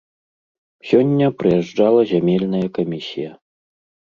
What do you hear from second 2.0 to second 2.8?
зямельная